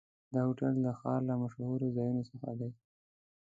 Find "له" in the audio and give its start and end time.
1.29-1.35